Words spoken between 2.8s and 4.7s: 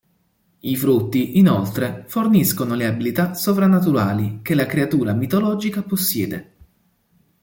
abilità sovrannaturali che la